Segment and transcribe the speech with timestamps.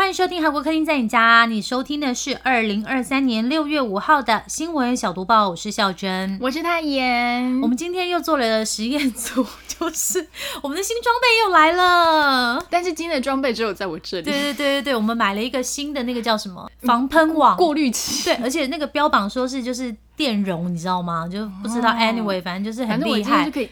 [0.00, 6.38] 欢迎收听韩国客厅在你家，你收听的是二零二三年六月五号的新闻小读报，我是孝珍。
[6.40, 7.60] 我是泰妍。
[7.60, 10.26] 我们今天又做了实验组，就是
[10.62, 12.64] 我们的新装备又来了。
[12.70, 14.22] 但是今天的装备只有在我这里。
[14.22, 18.24] 对对对对对，我们买了一个新的那个叫什么防喷网过滤器。
[18.24, 21.28] 对，而且那个标榜说是就是电容，你知道吗？
[21.28, 21.90] 就不知道。
[21.90, 23.44] Anyway，反正就是很厉害。
[23.44, 23.68] 就可以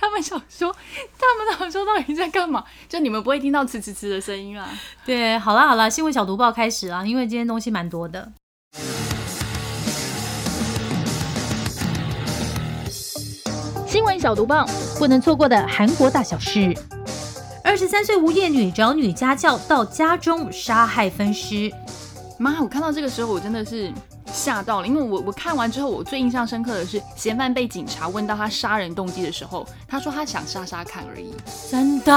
[0.00, 0.72] 他们想说，
[1.18, 2.62] 他们想说到底在干嘛？
[2.88, 4.68] 就你们不会听到呲呲呲的声音啊。
[5.04, 8.30] 对，好啦好啦，新闻小读报开始啦，因为今天东西蛮多的。
[13.86, 14.64] 新闻小读报，
[14.98, 16.72] 不能错过的韩国大小事。
[17.64, 21.70] 二十三岁无业女找女家教到家中杀害分尸。
[22.38, 23.92] 妈，我看到这个时候，我真的是。
[24.48, 31.34] 吓到了，因为我我看完之后，我最印象深刻的是嫌犯被警察问到他杀人动机的时候，他说他想杀杀看而已。
[31.70, 32.12] 真的，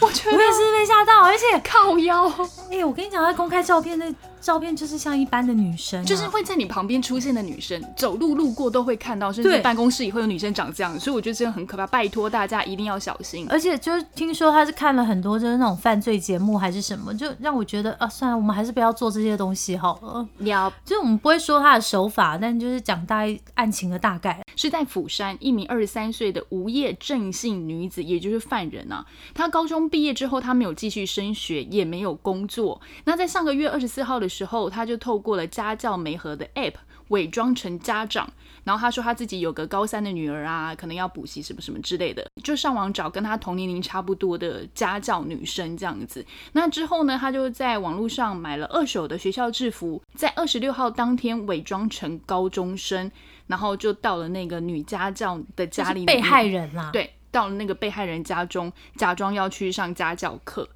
[0.00, 2.26] 我觉得我也是被吓到，而且靠腰。
[2.70, 4.06] 哎，我跟你讲，他公开照片那。
[4.44, 13.46] 照片就是像一般的女生，就是会在你旁边出现的女生，走路路过都会看到，甚至办公室也会有女生长这样，所以我觉得真的很可怕，拜托大家一定要小心。
[13.48, 20.28] 而且就是听说他是看了很多就是那种犯罪节目还是什么，就让我觉得啊，算了，我们还是不要做这些东西好了。
[20.40, 23.22] 要，就是我们不会说他的手法，但就是讲大
[23.54, 24.38] 案情的大概。
[24.56, 29.04] 是在釜山，一名二十三岁的无业正姓女子，也就是犯人啊。
[29.34, 32.80] 她高中毕业之后，她没有继续升学，也没有工作。
[33.04, 36.74] 那在上个月二十四号的时候，他就透过了家教媒合的 App，
[37.08, 38.28] 伪装成家长，
[38.64, 46.24] 然后他说他自己有个高三的女儿啊，可能要补习什么什么之类的，就上网找跟他同年龄差不多的家教女生这样子。
[46.52, 53.10] 那之后呢，他就在网络上买了二手的学校制服，在二十六号当天伪装成高中生。
[53.46, 56.88] 然后就到了那个女家教的家里，被害人啦。
[56.90, 60.66] 对，到了那个被害人家中，假装要去上家教课。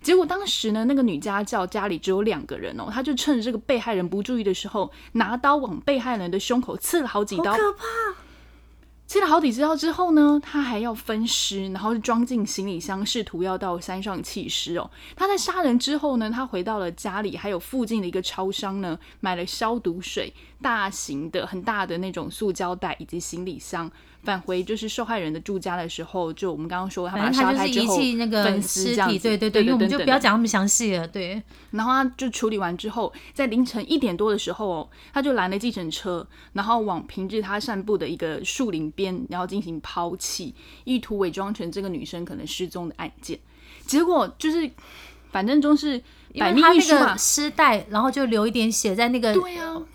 [0.00, 7.84] 结果当时呢，那个女家教家里只有两个人哦，她就趁着这个被害人不注意的时候，拿刀往被害人的胸口刺了好几刀，可怕。
[9.06, 14.90] 切了好几刀之后呢，她还要分尸，然后装进行李箱，试图要到山上弃尸哦。
[15.16, 23.90] 她在杀人之后呢，她回到了家里，还有附近的一个超商呢，买了消毒水、大型的、很大的那种塑胶袋以及行李箱。
[24.24, 31.42] 返回就是受害人的住家的时候，就我们刚刚说他把杀害之后分尸这样子，对对对，因为我们就不要讲那么详细了，对。
[31.70, 40.54] 然后他就处理完之后，在凌晨一点多的时候哦，他就拦了计程车，然后往平日他散步的一个树林边，然后进行抛弃，
[40.84, 43.38] 意图伪装成这个女生可能失踪的案件。
[43.86, 44.70] 结果就是，
[45.30, 46.02] 反正就是
[46.38, 49.34] 百密一疏嘛，尸袋，然后就流一点血在那个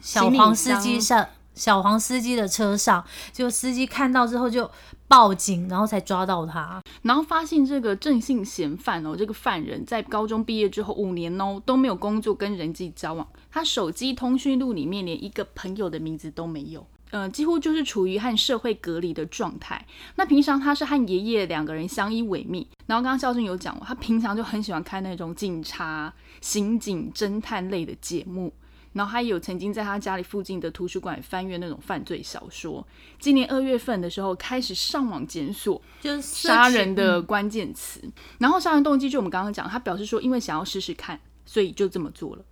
[0.01, 1.27] 小黄司机上。
[1.55, 4.69] 小黄司机的车上，就司机看到之后就
[5.07, 19.85] 报警，然后才抓到他，然后发现这个正姓嫌犯哦，这个犯人在高中毕业之后五年哦都没有工作跟人际交往，他手机通讯录里面连一个朋友的名字都没有，呃，几乎就是处于和社会隔离的状态。
[20.15, 28.51] 那平常他是和爷爷两个人相依为命，然后刚刚孝顺有讲过，他平常就很喜欢看那种警察、刑警、侦探类的节目。
[28.93, 32.85] 然后他也有曾经在他家里附近的图书馆翻阅那种犯罪小说。
[33.19, 37.99] 今年二月份的时候，开始上网检索就是杀人的关键词。
[38.37, 42.45] 然后杀人动机就我们刚刚讲，他表示说因为想要试试看，所以就这么做了。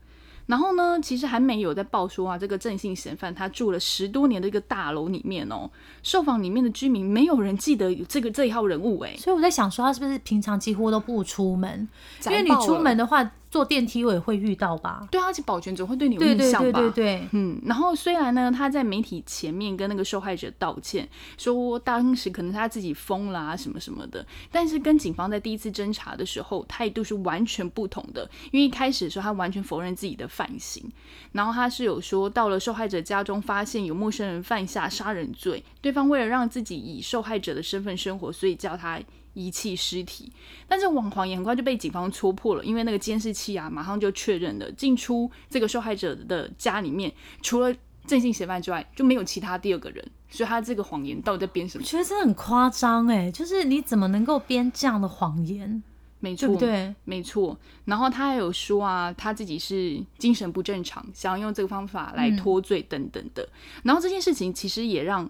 [0.48, 5.70] 然后呢，其实还没有在报说啊，这个正姓嫌犯他住了十多年的一个大楼里面哦，
[6.02, 9.16] 受访里面的居民没有人记得有这个这一号人物哎。
[9.16, 11.88] 所以我在想说，他是不是平常几乎都不出门？
[12.26, 13.32] 因为你出门的话。
[13.52, 15.06] 坐电梯我也会遇到吧？
[15.12, 16.72] 对啊，而且保全总会对你有印象吧？
[16.72, 17.28] 对对对对对。
[17.34, 21.08] 嗯，然后虽然呢，他在媒体前面跟那个受害者道歉，
[21.38, 28.28] 说当时可能他自己疯了啊什么什么的，但是跟警方在第一次侦查的时候态度是完全不同的。
[28.52, 30.90] 因为一开始的时候他完全否认自己的犯行，
[31.34, 38.98] 然后他是有说到了受害者家中发现有陌生人犯下杀人罪，对方为了让自己以受害者的身份生活，所以叫他。
[39.34, 40.32] 遗弃尸体，
[40.68, 47.12] 但是谎谎言很快就被警方戳破了，因为那个监视器啊，马上就确认了进出这个受害者的家里面，
[47.42, 47.74] 除了
[48.06, 51.84] 正性嫌犯之外，就没有其他第二个人，所以他这个谎言到底在编什么？
[51.84, 55.82] 我觉得真的很夸张哎，就是你怎么能够编这样的谎言？
[56.20, 57.58] 没错，对，没错。
[57.86, 63.48] 然后他还有说啊，他自己是精神不正常，想要用这个方法来脱罪等等的。
[63.84, 65.30] 然后这件事情其实也让。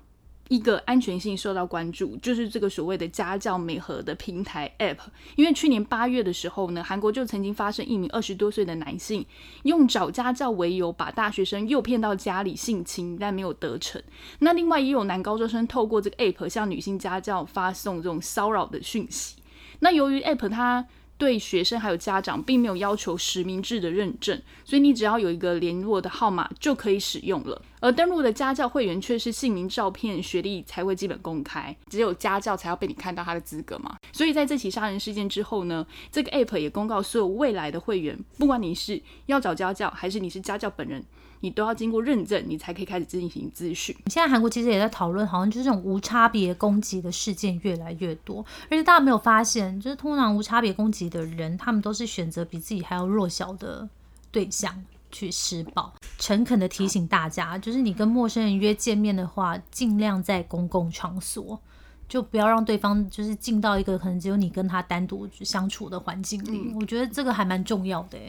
[0.52, 4.98] 一个安全性受到关注，就是这个所谓的家教美合的平台 App。
[5.38, 9.26] 因为去年八月的时候呢，韩国就曾经发生一名二十多岁的男性
[9.64, 14.04] 用找家教为由，把大学生诱骗到家里性侵，但没有得逞。
[14.40, 19.38] 那另外也有男高中生透过这个 App 向女性家教发送这种骚扰的讯息。
[19.80, 20.86] 那由于 App 它
[21.22, 27.62] 对学生还有家长并没有要求实名制的认证，所以你只要有一个联络的号码就可以使用了。
[27.80, 33.98] 而登录的家教会员却是姓名、照片、学历才会基本公开，只有家教才要被你看到他的资格嘛。
[34.12, 41.06] 所以在这起杀人事件之后呢，这个 App 也公告所有未来的会员，不管你是要找家教还是你是家教本人。
[41.42, 43.96] 你都要经过认证，你才可以开始进行咨询。
[44.08, 53.88] 现在韩国其实也在讨论，好像就是这种无差别攻击的事件越来越多，而且大家没有发现，就是通常无差别攻击的人，他们都是选择比自己还要弱小的
[54.32, 55.94] 对象去施暴。
[56.18, 61.60] 诚恳的提醒大家，就是你跟陌生人约见面的话，尽量在公共场所，
[62.08, 66.72] 就不要让对方就是进到一个可能只有你跟他单独相处的环境里。
[66.80, 68.20] 我觉得这个还蛮重要的。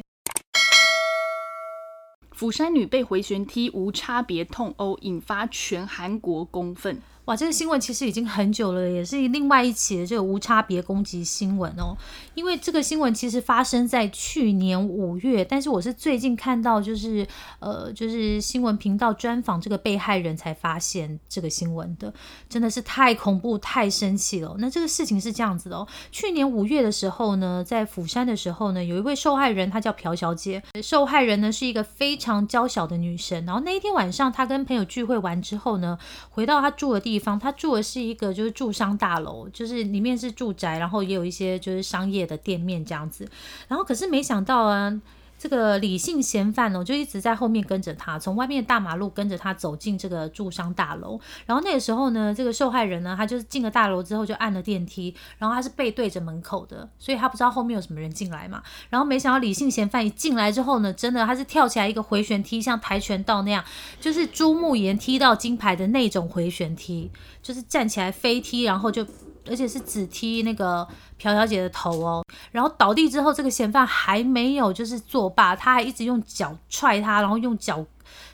[2.43, 7.00] 釜山女被回旋踢无差别痛殴，引发全韩国公愤。
[7.32, 11.96] 哇，这个新闻其实已经很久了，也是另外一起的这个无差别攻击新闻哦。
[12.34, 17.26] 因为这个新闻其实发生在去年五月，但是我是最近看到，就是
[17.61, 22.12] 呃，就是新闻频道专访这个被害人才发现这个新闻的，
[22.50, 24.55] 真的是太恐怖、太生气了。
[24.58, 30.62] 那这个事情是这样子的哦，去年五月的时候呢，在釜山的时候呢，有一位受害人，她叫朴小姐。
[30.82, 35.99] 受害人呢是一个非常娇小的女生，然后那一天晚上，她跟朋友聚会完之后呢，
[36.29, 37.12] 回到她住的地。
[37.12, 43.27] 地方，他住的是一个就是住商大楼，就是里面是住宅，然后也有一些就是商业的店面这样子。
[43.69, 45.01] 然后可是没想到啊。
[45.43, 51.19] 这个李姓嫌犯呢，就一直在后面跟着他，从外面大马路跟着他走进这个住商大楼。
[51.47, 58.62] 然后那个时候呢，这个受害人呢，他就是进了大楼之后就按了电梯，然后他是背对着门口的，所以他不知道后面有什么人进来嘛。
[58.89, 63.65] 然后没想到李姓嫌犯一进来之后呢，真的他是跳起来一个回旋踢，像跆拳道那样，
[64.00, 67.11] 就是朱木岩踢到金牌的那种回旋踢，
[67.43, 69.05] 就是站起来飞踢，然后就。
[69.49, 70.87] 而且是只踢那个
[71.19, 77.85] 朴小姐的头哦，然后倒地之后，这个嫌犯还没有就是作罢，他还一直用脚踹他，然后用脚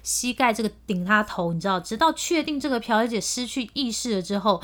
[0.03, 4.61] 膝盖这个顶他头，你知道，直到确定这个朴小姐失去意识了之后，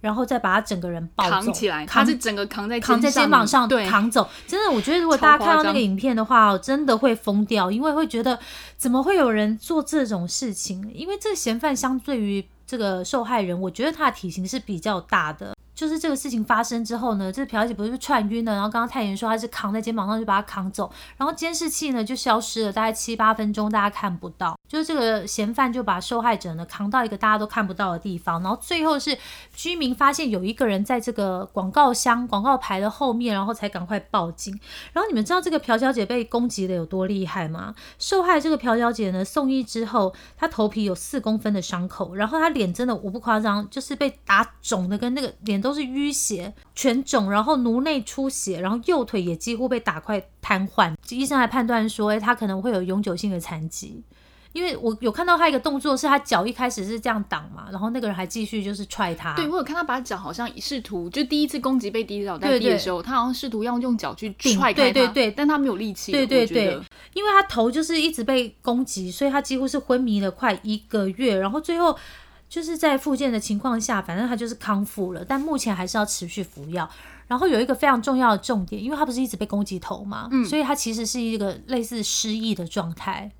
[0.00, 4.28] 然后再把他整个人抱扛起来，他是整个扛在扛在肩膀上扛走。
[4.46, 8.38] 真的，我觉得如果大家看到那个影片的话，真的会疯掉，因为会觉得
[8.76, 10.90] 怎么会有人做这种事情？
[10.94, 15.54] 因为这个嫌犯相对于这个受害人，我觉得他的体型是比较大的。
[15.78, 29.16] 就是这个事情发生之后呢，这朴小姐不是串晕了，然后刚刚太妍说她是扛在肩膀上就把她扛走，然后监视器呢就消失了，大概七八分钟大家看不到，就是这个嫌犯就把受害者呢扛到一个大家都看不到的地方，然后最后是
[29.54, 34.58] 居民发现有一个人在这个广告箱广告牌的后面，然后才赶快报警。
[34.92, 37.72] 然后你们知道这个朴小姐被攻击的有多厉害吗？
[38.00, 45.67] 受害这个朴小姐呢送医之后，她头皮有四公分的伤口，然后她脸真的我不夸张，就是被打肿的跟那个脸都。
[45.68, 50.94] 都是淤血、全肿，然后颅内出血，然后右腿也几乎被打快瘫痪。
[51.10, 54.02] 医生还判断说，哎，他可能会有永久性的残疾。
[54.54, 59.34] 因为我有看到他一个动作，是他脚一开始是这样挡嘛，然后那个人还继续就是踹他。
[59.36, 64.90] 对我有看他把脚好像试图，就第一次攻击被滴倒在地的时候，他好像试图要用脚去踹开他。
[64.90, 66.12] 对对对，但他没有力气。
[66.12, 66.80] 对对对，
[67.12, 71.94] 因为他头就是一直被攻击，所以他几乎是昏迷了快一个月，然后最后。
[72.48, 76.88] 就是在复健的情况下，反正他就是康复了，但目前还是要持续服药。
[77.26, 83.30] 然后有一个非常重要的重点，因为他不是一直被攻击头嘛，所以他其实是一个类似失忆的状态。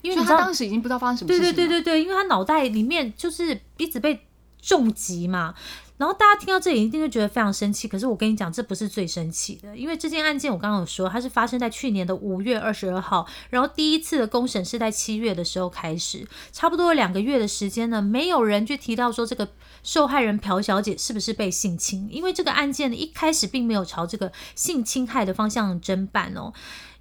[0.00, 1.42] 因为他当时已经不知道发生什么事情。
[1.42, 4.26] 对对对对对，因为他脑袋里面就是一直被
[4.60, 5.54] 重击嘛。
[5.96, 19.48] 然后大家听到这里一定会觉得非常生气，可是我跟你讲，这不是最生气的，因为这件案件我刚刚有说，它是发生在去年的五月二十二号，然后第一次的公审是在七月的时候开始，差不多两个月的时间呢，没有人去提到说这个
[19.84, 26.52] 受害人朴小姐是不是被性侵，因为这个案件呢一开始并没有朝这个性侵害的方向侦办哦，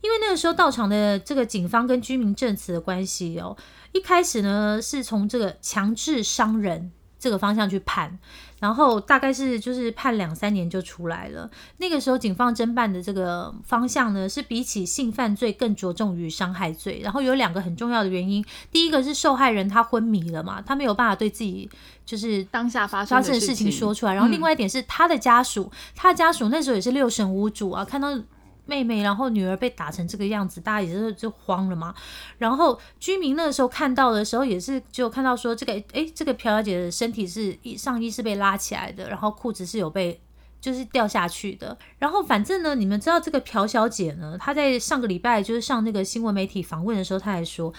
[0.02, 3.58] 因为那个时候到场的这个警方跟居民证词的关系哦，
[3.92, 8.20] 一开始呢是从这个强制伤人这个方向去判。
[8.64, 11.52] 然后大概是就是判两三年就出来了。
[11.80, 17.02] 那个时候警方侦办的这个方向呢，是比起性犯罪更着重于伤害罪。
[17.04, 18.42] 然后有两个很重要的原因，
[18.72, 21.70] 第一个是受害人他昏迷了嘛，他没有办法对自己
[22.06, 24.14] 就是当下发生的事情说出来。
[24.14, 28.18] 然后另外一点是他的家属，他的家属那时候也是六神无主啊，看到
[28.66, 31.94] 妹妹，然后女儿被打成这个样子，大家也是就慌了嘛。
[32.38, 40.22] 然后居民那个时候看到的时候，也是就看到说这个，哎，这个朴小姐的身体是上衣是被拉起来的，然后裤子是有被
[40.62, 41.78] 就是掉下去的。
[42.00, 47.74] 然后反正呢，你们知道这个朴小姐呢，她在上个礼拜就是上那个新闻媒体访问的时候，她还说。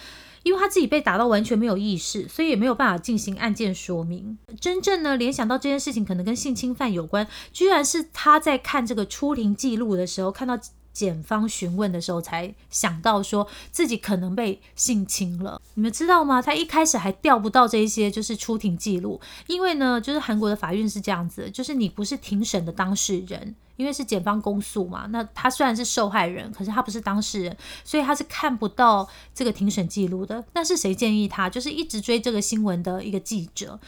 [0.44, 4.38] 因为他自己被打到完全没有意识，所以也没有办法进行案件说明。
[4.60, 10.56] 真正呢联想到这件事情可能跟性侵犯有关，居然是他在看这个出庭记录的时候，看到
[10.94, 15.60] 检方询问的时候，才想到说自己可能被性侵了。
[15.74, 16.40] 你们知道吗？
[16.40, 23.54] 他一开始还调不到这一些就是出庭记录，因为呢，就是韩国的法院是这样子，就是你不是庭审的当事人。
[23.76, 30.44] 因为是检方公诉嘛，那他虽然是受害人，可是他不是当事人，所以他是看不到这个庭审记录的。
[30.52, 31.50] 那是谁建议他？
[31.50, 33.80] 就是一直追这个新闻的一个记者。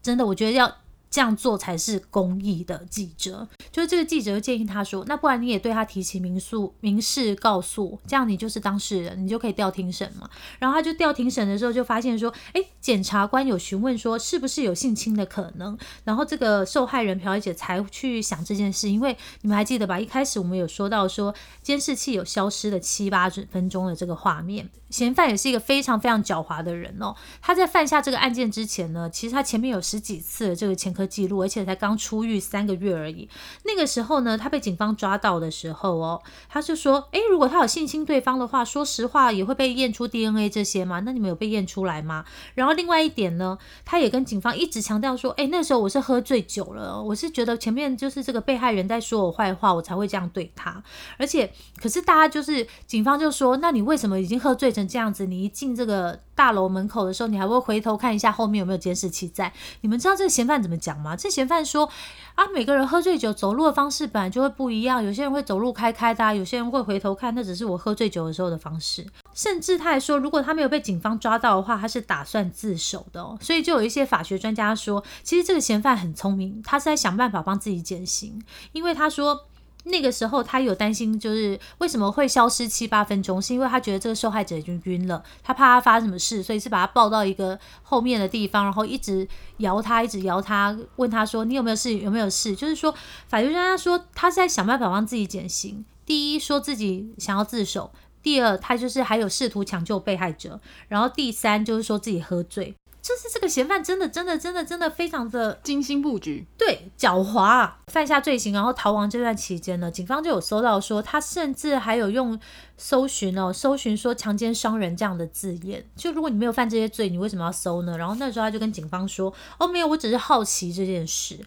[0.00, 0.72] 真的，我觉得要。
[1.12, 10.28] 这样做才是公益的记者，就是这个记者建议他说，那不然你也对他提起民诉、民事告诉，这样你就是当事人，你就可以调庭审嘛。
[10.58, 20.00] 然后他就调庭审的时候，就发现说，哎，检察官有询问说是不是有性侵的可能，然后这个受害人朴小姐才去想这件事，因为你们还记得吧？
[20.00, 27.14] 一开始我们有说到说监视器有消失的七八分钟的这个画面，嫌犯也是一个非常非常狡猾的人哦。
[27.40, 31.02] 他在犯下这个案件之前呢，其实他前面有十几次这个前科。
[31.12, 33.28] 记录，而且才刚出狱三个月而已。
[33.64, 41.00] 那个时候呢，他被警方抓到的时候哦，他就说：“诶，如果他有性侵对方的话，说实话也会被验出 DNA 这些吗？
[41.00, 50.82] 那你们有被验出来吗？”然后另外一点呢，他也跟警方一直强调说：“诶，那时候我是喝醉酒了，我是觉得前面就是这个被害人在说我坏话，我才会这样对他。
[51.18, 55.26] 而且，可是大家就是警方就说：那你为什么已经喝醉成这样子？
[55.26, 59.52] 你一进这个大楼门口的时候，你还会回头看一下后面有没有监视器在？
[59.80, 61.16] 你们知道这个嫌犯怎么讲？”吗？
[61.16, 61.88] 这嫌犯说
[62.34, 69.06] 啊，每个人喝醉酒走路的方式本来就会不一样，有些人会走路开开的，有些人会回头看，那只是我喝醉酒的时候的方式。
[69.34, 73.22] 甚至他还说，如果他没有被警方抓到的话，他是打算自首的。
[73.40, 79.46] 所以就有一些法学专家说，其实这个嫌犯很聪明，他是在想办法帮自己减刑，因为他说。
[79.84, 89.26] 那个时候他有担心，就是为什么会消失七八分钟，是因为他觉得这个受害者已经晕了，他怕他发生什么事，所以是把他抱到一个后面的地方，然后一直
[89.58, 92.54] 摇他，一直摇他，问他说你有没有事，有没有事？
[92.54, 92.94] 就是说，
[93.26, 95.84] 法律专家说他是在想办法帮自己减刑。
[96.04, 97.90] 第一，说自己想要自首；
[98.22, 100.58] 第二，他就是还有试图抢救被害者；
[100.88, 102.74] 然后第三，就是说自己喝醉。
[103.02, 112.38] 就是这个嫌犯真的真的真的真的非常的精心布局，对，狡猾，犯下罪行然后逃亡这段期间呢，警方就有搜到说他甚至还有用
[112.76, 115.84] 搜寻哦，搜寻说强奸伤人这样的字眼。
[115.96, 117.98] 就如果你没有犯这些罪，你为什么要搜呢？
[117.98, 121.40] 然后那时候他就跟警方说，哦，没有，我只是好奇这件事。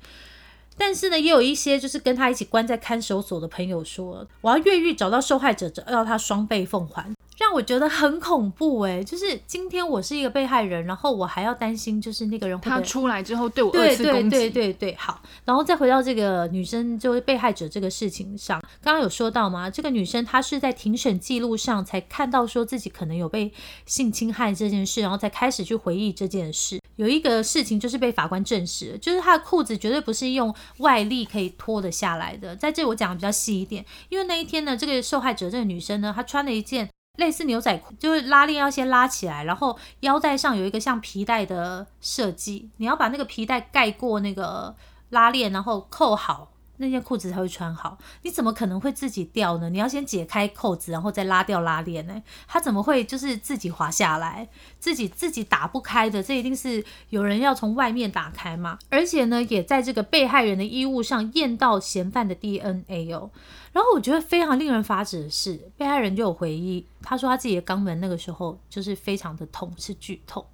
[0.77, 7.14] 但是呢，也有一些就是跟他一起关在看守所的朋友说，我要越狱找到受害者，要他双倍奉还。
[7.37, 14.29] 让我觉得很恐怖哎，就是今天我是一个被害人，然后我还要担心，就是那个人他出来之后对我二次攻击。
[14.29, 19.69] 对对对对，好，然后再回到这个女生就是被害者这个事情上，刚刚有说到吗？
[19.69, 23.51] 这个女生她是在庭审记录上才看到说自己可能有被
[23.85, 26.79] 性侵害这件事，然后才开始去回忆这件事。
[26.95, 32.55] 有一个事情就是被法官证实，就是她的裤子绝对不是用外力可以脱得下来的。
[32.55, 36.89] 在这我讲的比较细一点，因为那一天呢，这个受害者这个女生呢，她穿了一件。
[37.17, 44.75] 类似牛仔裤，就是拉链要先拉起来，然后腰带上有一个像皮带的设计，你要把那个皮带盖过那个
[45.09, 46.49] 拉链，然后扣好。
[46.77, 49.69] 那件裤子才会穿好，你怎么可能会自己掉呢？
[49.69, 52.21] 你要先解开扣子，然后再拉掉拉链呢？
[52.47, 54.47] 它怎么会就是自己滑下来，
[54.79, 56.21] 自己自己打不开的？
[56.21, 58.77] 这一定是有人要从外面打开嘛？
[58.89, 63.29] 而且呢，也在这个被害人的衣物上验到嫌犯的 DNA 哦。
[63.71, 70.45] 然后我觉得非常令人发指的是，被害人就有回忆，他说他自己的肛门那个时候就是非常的痛，是剧痛。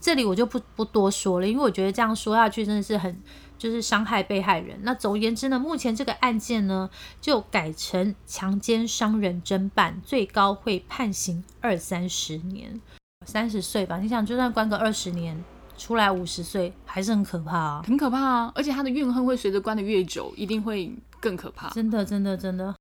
[0.00, 3.20] 这里我就不不多说了，因为我觉得这样说下去真的是很。
[3.62, 4.76] 就是伤害被害人。
[4.82, 6.90] 那总而言之呢，目前这个案件呢
[7.20, 12.80] 就改成强奸伤人侦办，最高会判刑二三十年，
[13.24, 13.98] 三十岁吧。
[13.98, 15.40] 你想，就算关个二十年，
[15.78, 18.52] 出来五十岁还是很可怕啊，很可怕啊！
[18.56, 21.68] 而且他的怨恨会随着关的越久，一定会更可怕。
[21.70, 22.74] 真的，真的，真的。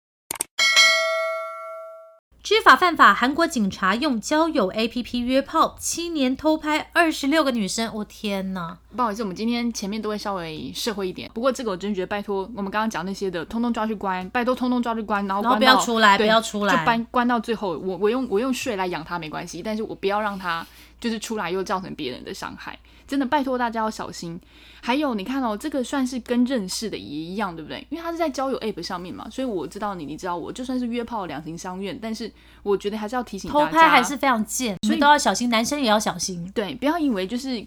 [2.43, 8.75] 知法犯法，韩国警察用交友 APP 约炮，七年偷拍二十六个女生，我天哪！
[8.95, 11.29] 不好意思，我们今天前面都会稍微社会一点。
[11.35, 20.65] 不过这个我真觉得，拜托我们刚刚讲那些的，通通抓去关，拜托通通抓去关，然后关然后不要出来，不要出来，就关关到最后，我我用我用税来养他没关系，但是我不要让他
[20.99, 22.77] 就是出来又造成别人的伤害。
[23.11, 24.39] 真的拜托大家要小心。
[24.81, 27.85] 还有你看哦，这个算是跟认识的也一样，对不对？
[27.89, 32.31] 因为他是在交友 app 上面嘛，所以我知道你，你知道我，就算是约炮两情相悦，但是
[32.63, 36.49] 我觉得还是要提醒偷大家，拍还是非常贱，所以都要小心，男生也要小心。
[36.55, 37.63] 对，不要以为就是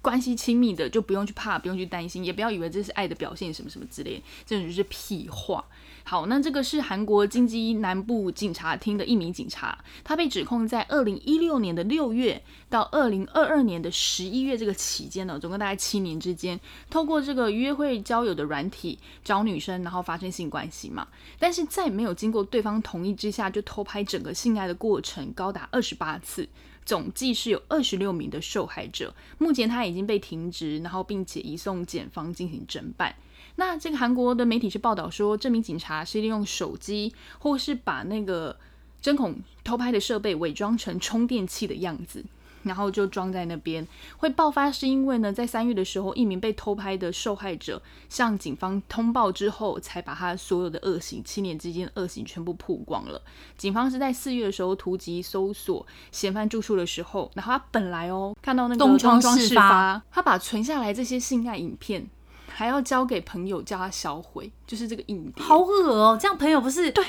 [0.00, 5.64] 关系亲密的就不用去怕，不用去担心，也不要以为这是爱的表现什么什么之类，这种就是屁话。
[6.04, 21.06] 好，那这个是韩国京畿南部警察厅的一名警察，他被指控在二零一六年的六月到二零二二年的十一月这个期间呢，总共大概七年之间，透过这个约会交友的软体找女生，然后发生性关系嘛。
[21.38, 26.48] 但是在没有经过对方同意之下，就偷拍整个性爱的过程高达二十八次。
[26.88, 33.14] 总计是有二十六名的受害者，目前他已经被停职，然后并且移送检方进行侦办。
[33.56, 38.58] 那这个韩国的媒体是报道说，这名警察是利用手机，或是把那个
[39.02, 42.24] 针孔偷拍的设备伪装成充电器的样子，
[42.68, 43.84] 然后就装在那边。
[44.18, 53.20] 会爆发是因为呢，在三月的时候，一名被偷拍的受害者向警方通报之后，才把他所有的恶行，七年之间的恶行全部曝光了。
[53.56, 62.08] 警方是在四月的时候突击搜索嫌犯住处的时候，然后他本来哦看到那个东窗窗事发，他把存下来这些性爱影片。
[62.50, 65.44] 还要交给朋友叫他销毁，就是这个影碟。
[65.44, 67.04] 好恶哦、这样朋友不是对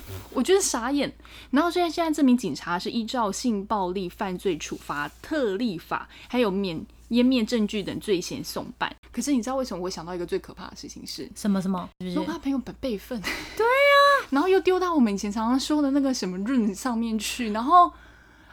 [0.32, 1.12] 我觉得傻眼。
[1.50, 8.94] 然后现在现在这名警察是依照性暴力犯罪处罚特例法，还有免湮灭证据等罪嫌送办。
[9.12, 11.88] 可是你知道为什么我想到一个最可怕的事情是，什么什么？
[12.00, 12.16] 是不是？
[12.16, 17.92] 如果他朋友本备份，对呀、然后又丢到我们以前常常说的那个什么润上面去，然后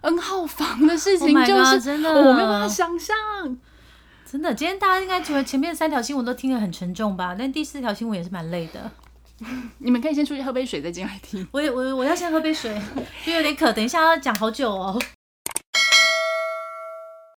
[0.01, 3.15] N 号房的事 Oh 情就是、真的我没有办法想象。
[4.29, 7.36] 真的，今天大家应该觉得前面三条新闻都听得很沉重吧？
[7.39, 8.91] 但第四条新闻也是蛮累的。
[9.79, 11.48] 你们可以先出去喝杯水，再进来听。
[11.51, 12.79] 我也我我要先喝杯水，
[13.25, 13.72] 就有点渴。
[13.72, 15.00] 等一下要讲好久哦。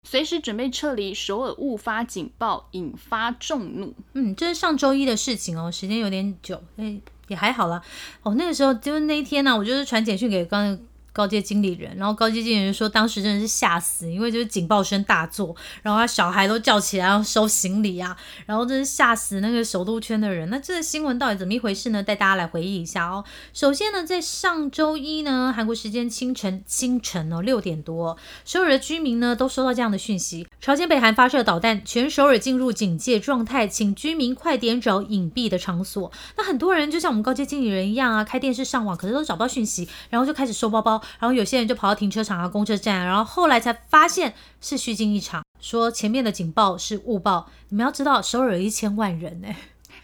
[0.03, 3.95] 随时准备撤离首尔误发警报，引发众怒。
[4.15, 7.81] 嗯，这是上周一的事情哦，时间有点久，哎，也还好啦。
[8.25, 10.77] 哦，那个时候就是那一天呢、我就是传简讯给刚
[11.13, 20.49] 高阶经理人，然后高阶经理人说当时真的是吓死，因为就是警报声大作，然后他小孩都叫起来要收行李啊，然后真是吓死那个首都圈的人。
[20.51, 22.03] 那这个新闻到底怎么一回事呢？
[22.03, 23.25] 带大家来回忆一下哦。
[23.53, 36.11] 首先呢，在上周一呢，韩国时间清晨清晨哦六点多，首尔的居民呢都收到这样的讯息：朝鲜北韩发射导弹，全首尔进入警戒状态，请居民快点找隐蔽的场所。
[36.37, 47.49] 那很多人就像我们高阶经理人一样啊，开电视上网，可是都找不到讯息，然后就开始收包包，然后有些人就跑到停车场啊、公车站啊，然后后来才发现是虚惊一场，说前面的警报是误报。
[47.69, 49.49] 你们要知道，首尔有一千万人呢、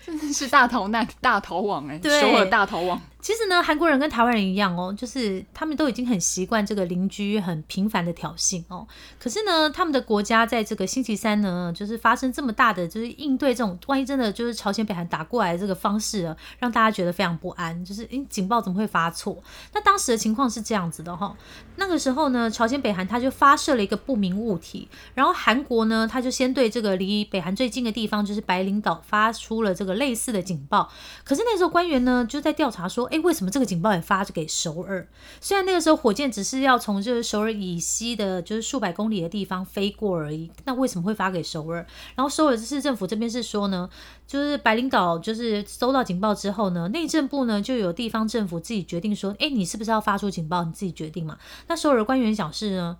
[0.04, 3.00] 真的是大逃难、大逃亡哎、对首尔大逃亡。
[3.26, 8.86] 其实呢，韩国人跟台湾人一样哦，就是他们都已经很习惯这个邻居很频繁的挑衅哦。
[9.18, 17.84] 可是呢，他们的国家在这个星期三呢，就是发生这么大的，就是应对这种万一真的就是朝鲜北韩打过来的这个方式啊，让大家觉得非常不安。
[17.84, 19.42] 就是诶，警报怎么会发错？
[19.74, 21.36] 那当时的情况是这样子的哈、
[21.74, 30.88] 那个时候呢，朝鲜北韩他就发射了一个不明物体，然后韩国呢，他就先对这个离北韩最近的地方，就是白领岛发出了这个类似的警报。
[31.24, 35.06] 可是那时候官员呢就在调查说，诶，为什么这个警报也发给首尔？
[35.40, 41.86] 虽然那个时候火箭只是要从就是首尔以西的，就是数百公里的地方飞过而已，那为什么会发给首尔？
[42.14, 43.88] 然后首尔市政府这边是说呢，
[44.26, 50.64] 就是白领岛就是收到警报之后呢，内政部呢就有地方政府自己决定说，诶，你是不是要发出警报？
[50.64, 51.38] 你自己决定嘛。
[51.68, 52.96] 那首尔官员表示呢，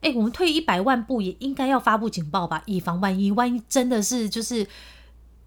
[0.00, 4.66] 哎，我们退一百万步也应该要发布警报吧，以防万一，万一真的是就是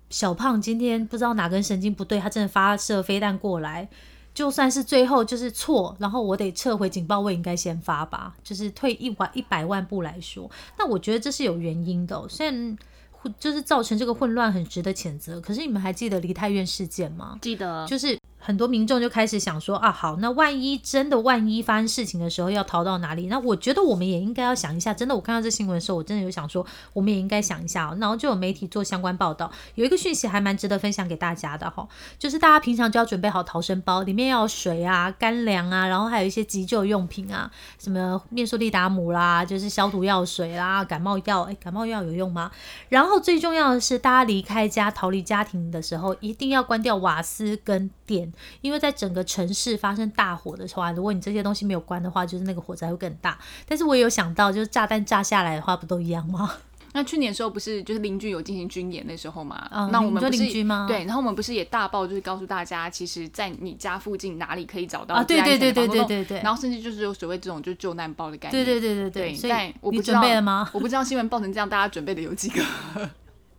[0.10, 3.88] 小胖今天不知道哪根神经不对，他真的发射飞弹过来，
[4.34, 12.78] 就算是最后就是错，然后我得撤回警报，我也应该先发吧，就是退一万一百万步来说，那我觉得这是有原因的、哦，虽然。
[13.40, 15.42] 就是造成这个混乱，很值得谴责。
[15.42, 17.40] 可是你们还记得梨泰院事件吗？
[17.42, 23.26] 记得就是很多民众就开始想说啊，好，那万一真的万一发生事情的时候要逃到哪里？
[23.26, 24.94] 那我觉得我们也应该要想一下。
[24.94, 27.98] 真的，我看到这新闻的时候，我真的有想说，我们也应该想一下、哦。
[28.00, 31.88] 然后就有媒体做相关报道，有一个讯息还蛮值得分享给大家的哈、
[32.20, 41.44] 就是大家平常就要准备好逃生包，里面要水啊、干粮啊，然后还有一些急救用品啊，什么面速利达姆啦，就是消毒药水啦、感冒药。
[41.44, 42.52] 哎，感冒药有用吗？
[42.90, 48.32] 然后最重要的是，大家离开家、逃离家庭的时候，一定要关掉瓦斯跟电，
[48.62, 53.38] 因为在整个城市发生大火的话，如果你这些东西没有关的话，就是那个火灾会更大。
[53.68, 56.52] 但是我也有想到，就是炸弹炸下来的话，不都一样吗？
[56.96, 59.68] 那去年的时候不是就是邻居有进行军演那时候嘛？
[59.70, 68.64] 嗯那我们说不是邻居吗对，然后我们不是也大爆就是告诉大家，其实，在你家附近哪里可以找到啊对对对对对对对然后甚至就是有所谓这种就是救难包的概念。
[68.64, 70.70] 对对对对对所以但我你准不知道备了吗？
[70.72, 72.64] 我不知道新闻报成这样，大家准备的有几个？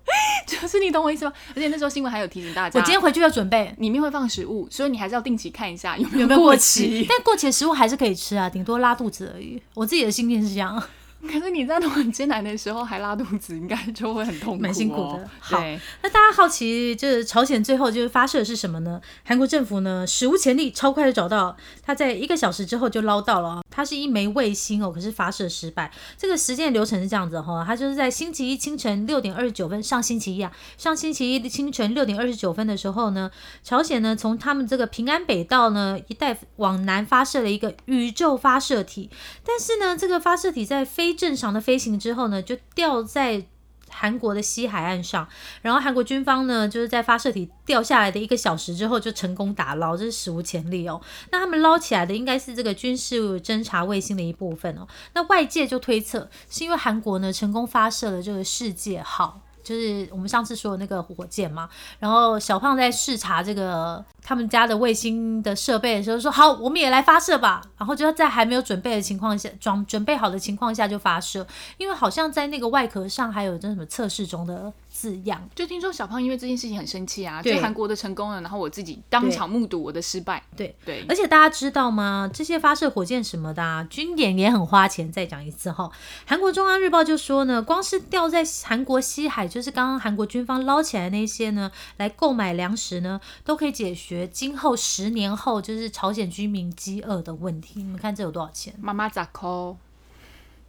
[0.46, 1.32] 就是你懂我意思吗？
[1.54, 3.74] 而且那时候新闻还有提醒大家，我今天回去要准备。
[3.78, 7.04] 里面会放食物，所以你还是要定期看一下有没有过过期？
[7.08, 9.60] 但过期的食物还是可以吃啊，顶多拉肚子而已。
[9.74, 10.82] 我自己的心念是这样。
[11.26, 15.58] 可是你在那很艰难的时候还拉肚子，应该就会很痛苦、哦，蛮辛苦的好，
[16.02, 19.00] 那大家好奇，就是朝鲜最后就是发射的是什么呢？
[19.24, 23.62] 韩国政府呢史无前例，超快的找到，它在一个小时之后就捞到了啊。
[23.70, 25.90] 它是一枚卫星哦，可是发射失败。
[26.16, 33.30] 这个时间流程是这样子哈、它就是在星期一清晨六点二十九分，上星期一啊，上星期一清晨六点二十九分的时候呢，
[33.62, 39.10] 朝鲜呢从他们这个平安北道呢一带往南发射了一个宇宙发射体，
[39.44, 43.44] 但是呢，这个发射体在非正常的飞行之后呢，就掉在
[43.88, 45.28] 韩国的西海岸上，
[45.62, 51.00] 然后韩国军方呢，就是在发射体掉下来的一个小时之后就成功打捞，这是史无前例哦。
[51.30, 54.88] 那他们捞起来的应该是这个军事侦察卫星的一部分哦。
[55.14, 59.42] 那外界就推测是因为韩国呢成功发射了这个世界号。
[59.66, 71.44] 就是我们上次说的那个火箭嘛，然后小胖在视察这个他们家的卫星的设备的时候说：“好，我们也来发射吧。”然后就在还没有准备的情况下，装准备好的情况下就发射，
[71.78, 74.72] 因为好像在那个外壳上还有这什么测试中的
[75.06, 75.48] 字样。
[75.54, 80.42] 就听说小胖因为这件事情很生气啊，就对韩国的成功了，然后我自己当场目睹我的失败。
[80.56, 82.28] 对对，而且大家知道吗？
[82.32, 85.10] 这些发射火箭什么的、啊，军演也很花钱。
[85.12, 85.88] 再讲一次哈，
[86.26, 97.74] 韩国中央日报就说呢，光是掉在韩国西海，就是刚刚韩国军方捞起来的那些呢，来购买粮食呢，都可以解决今后十年后就是朝鲜居民饥饿的问题。
[97.76, 98.74] 你们看这有多少钱？
[98.80, 99.76] 妈妈咋抠？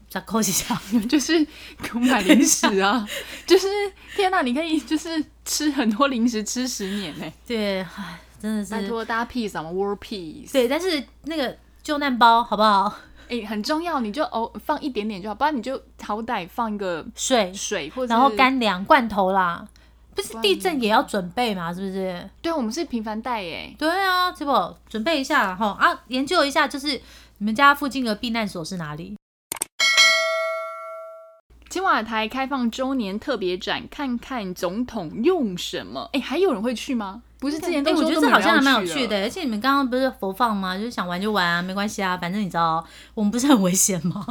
[0.10, 0.80] 再扣一下。
[1.10, 1.38] 就是
[1.82, 3.08] 给我买零食啊，
[3.46, 3.67] 就是
[4.15, 12.93] 天哪，你可以就是吃很多零食吃十年呢、对，唉，真的是拜托大家 peace 什么，world peace，对，但是那个救难包好不好？
[13.30, 18.38] 哎、很重要，你就哦放一点点就好，不然你就好歹放一个水，水或者然后是。
[18.38, 19.67] 干粮罐头啦，
[20.15, 21.74] 不是地震也要准备嘛？
[21.74, 22.30] 是不是？
[22.41, 26.88] 对，我们是频繁带耶，对啊，这不准备一下哈啊，研究一下，就是
[27.39, 29.16] 你们家附近的避难所是哪里？
[31.78, 36.10] 青瓦台开放周年特别展，看看总统用什么？
[36.12, 37.22] 哎、还有人会去吗？
[37.40, 40.76] 不是之前哎、我觉得都说这好像还蛮有趣的，而且你们刚刚不是佛放吗？
[40.76, 44.26] 就是想玩就玩啊，没关系啊，反正你知道我们不是很危险吗？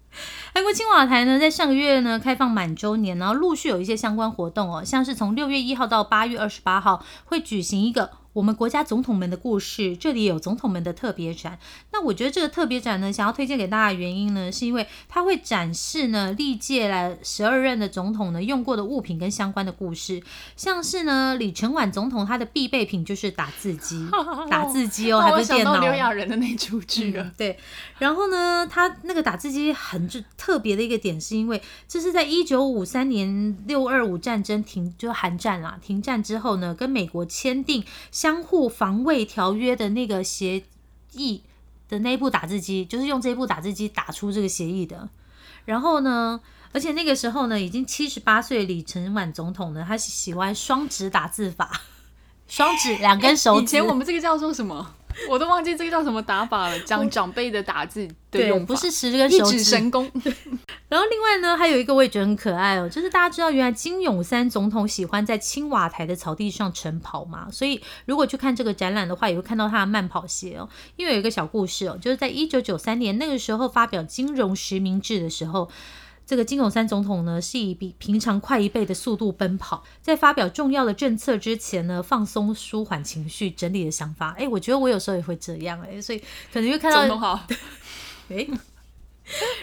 [0.54, 11.58] 韩国青瓦台呢，在上个月呢开放满周年，然后陆续有一些相关活动哦，像是从六月一号到八月二十八号会举行一个我们国家总统们的故事，这里有总统们的特别展。
[11.90, 20.22] 那我觉得这个特别展呢，想要推荐给大家的原因呢，是因为它会展示呢历届来十二任的总统呢用过的物品跟相关的故事，
[20.54, 24.06] 像是呢李承晚总统他的必备品就是打字机，
[24.50, 25.76] 打字机哦，还不是电脑。
[25.76, 27.32] 到刘亚仁的那出剧了。
[27.38, 27.58] 对，
[27.98, 37.82] 然后呢，他那个打字机很就特别的一个点，是因为这是在一九五三年六二五战争停，就韩战啦，停战之后呢，跟美国签订
[38.26, 40.64] 相互防卫条约的那个协
[41.12, 41.42] 议
[41.88, 45.08] 的那一部打字机，就是用这一部打字机打出这个协议的。
[45.64, 46.40] 然后呢，
[46.72, 51.82] 而且那个时候呢，已经七十八岁李承晚总统呢，他喜欢双指打字法，
[52.48, 53.62] 双指两根手指。
[53.62, 54.92] 以前我们这个叫做什么？
[55.28, 56.78] 我都忘记这个叫什么打法了。
[56.80, 60.10] 讲长辈的打字的对，用法，不是十根一手指，指神功。
[60.88, 70.68] 然后另外呢，还有一个我也觉得很可爱哦，就是大家知道原来金永三总统喜欢在青瓦台的草地上晨跑嘛，所以如果去看这个展览的话，也会看到他的慢跑鞋哦。
[70.96, 75.68] 因为有一个小故事哦，就是在一九九三年那个时候发表金融实名制的时候。
[76.26, 84.34] 这个金永三总统呢，是以比平常快一倍的速度奔跑，在发表重要的政策之前呢，放松、舒缓情绪，整理的想法。
[84.36, 86.18] 哎，我觉得我有时候也会这样哎，所以
[86.52, 87.46] 可能就看到总统好，
[88.28, 88.50] 诶，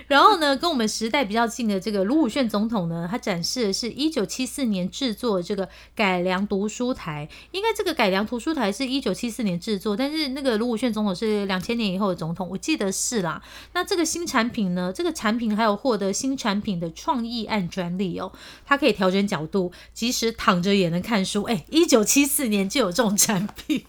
[0.07, 7.27] 然后呢，跟我们时代比较近的这个卢武铉总统呢，他展示的是一九七四年制作这个改良读书台。
[7.51, 13.41] 应该这个改良图书台是一九七四年制作，但是那个卢武铉总统是两千年以后的总统，我记得是啦。
[13.73, 18.31] 那这个新产品呢，这个产品还有获得新产品的创意案专利哦，
[18.65, 21.43] 它可以调整角度，即使躺着也能看书。
[21.43, 23.85] 哎，一九七四年就有这种产品。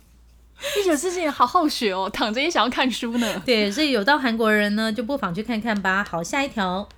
[0.81, 3.42] 一九四七年好好学哦，躺着也想要看书呢。
[3.44, 6.05] 对，所以有到韩国人呢，就不妨去看看吧。
[6.09, 6.88] 好，下一条。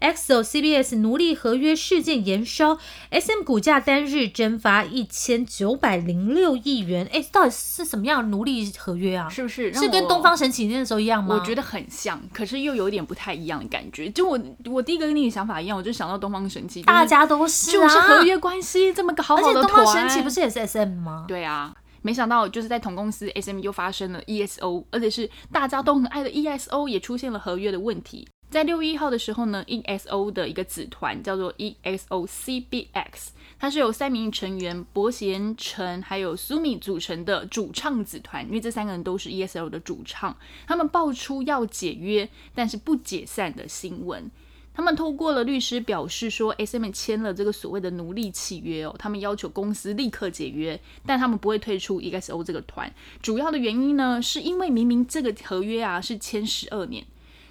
[0.00, 2.78] ，XO CBS 奴隶合约事件延烧
[3.10, 7.08] ，SM 股价单日蒸发一千九百零六亿元。
[7.12, 9.28] 哎，到底是什么样的奴隶合约啊？
[9.28, 9.72] 是不是？
[9.72, 11.36] 是跟东方神起那时候一样吗？
[11.38, 14.08] 我觉得很像，可是又有点不太一样的感觉。
[14.10, 19.84] 就我我第一个跟你的想法一样，我就想到东方神起，大家都是就是合约关系这么个好好的团。
[19.84, 21.24] 东方神起不是也是 SM 吗？
[21.28, 21.74] 对啊。
[22.02, 28.26] 没想到就是在同公司，S M 又发生了 E S O，而且是大家都很爱的 E S O 也出现了合约的问题。
[28.50, 33.28] 在六月一号的时候呢，EXO 的一个子团叫做 EXO-CBX，
[33.60, 40.36] 它是由三名成员伯贤成还有苏米组成的主唱子团，因为这三个人都是 EXO 的主唱，
[40.66, 44.28] 他们爆出要解约但是不解散的新闻。
[44.74, 52.92] 他们透过了律师表示说，S.M 签了这个所谓的奴隶契约哦，他们要求公司立刻解约，但他们不会退出 EXO 这个团。
[53.22, 57.04] 主要的原因呢，是因为明明这个合约啊是签十二年，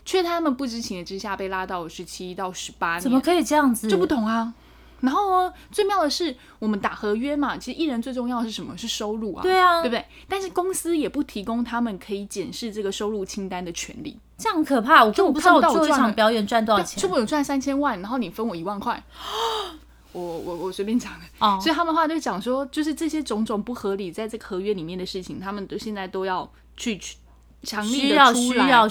[0.09, 3.87] 却他们不知情的之下被拉到十七到十八年，怎么可以这样子？
[3.87, 4.51] 就不懂啊。
[5.01, 8.75] 然后呢，最妙的是，我们打合约嘛，其实艺人最重要的是什么？
[8.75, 10.03] 是收入啊，对啊，对不对？
[10.27, 15.05] 但是公司也不提供他们可以检视这个收入清单的权利，这样可怕。
[15.05, 19.03] 我根本不知道我做一场表演赚多少钱，说不有赚三千万，然后你分我一万块，
[20.11, 21.25] 我我我随便讲的。
[21.37, 27.15] 哦，所以他们话就讲说，就是这些种种不合理，在这个合约里面的事情，他们都现在都要去去
[27.63, 28.89] 强力的出来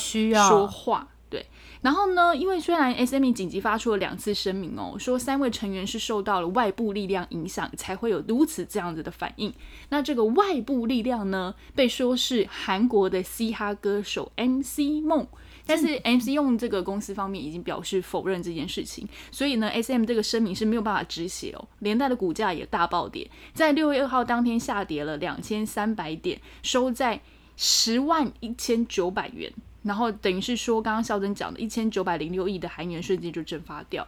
[0.49, 1.09] 说话。
[1.31, 1.45] 对
[1.83, 2.35] 然后呢？
[2.35, 3.31] 因为虽然 S.M.
[3.33, 9.53] 紧急发出了两次声明哦，说三位成员是受到了外部力量影响，才会有如此这样子的反应。
[9.91, 15.03] 那这个外部力量呢，被说是韩国的嘻哈歌手 M.C.
[15.03, 15.27] 梦，
[15.67, 16.33] 但是 M.C.
[16.33, 20.05] 用这个公司方面已经表示否认这件事情，所以呢，S.M.
[20.05, 27.21] 这个声明是没有办法止血哦，连带的股价也大暴跌，在六月二号当天下跌了两千三百点，收在
[27.59, 29.53] 十万一千九百元。
[29.83, 34.07] 然后等于是说，刚刚肖珍讲的一千九百零六亿的韩元瞬间就蒸发掉。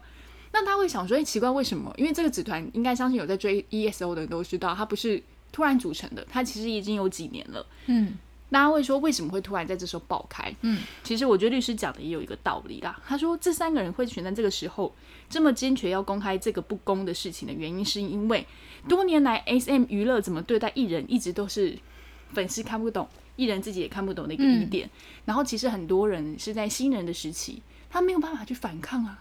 [0.53, 1.95] 那他会想说，哎，奇怪，为什么？
[1.97, 7.65] 因为这个子团应该相信有在追 ESO 的人都知道，它不是突然组成的，它其实已经有几年了。
[7.87, 8.19] 嗯，
[8.51, 10.53] 大家会说为什么会突然在这时候爆开？
[10.63, 13.01] 嗯，其实我觉得律师讲的也有一个道理啦。
[13.07, 14.93] 他说，这三个人会选在这个时候
[15.31, 18.45] 这么坚决要公开这个不公的事情的原因，是因为
[18.89, 21.79] 多年来 SM 娱乐怎么对待艺人，一直都是
[22.35, 23.09] 粉丝看不懂。
[23.41, 24.91] 艺人自己也看不懂的一个疑点，
[25.25, 29.19] 然后其实很多人是在新人的时期，他没有办法去反抗啊，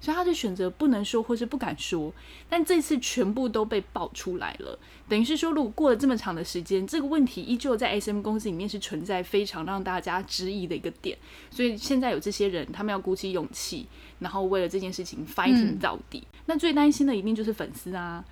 [0.00, 2.12] 所以他就选择不能说或是不敢说。
[2.48, 11.18] 但这次全部都被爆出来了，等于是说，如果过了这么长的时间，这个问题依旧在 SM 公司里面是存在非常让大家质疑的一个点。
[11.50, 13.88] 所以现在有这些人，他们要鼓起勇气，
[14.20, 16.22] 然后为了这件事情 fighting 到底。
[16.44, 18.24] 那最担心的一定就是粉丝啊。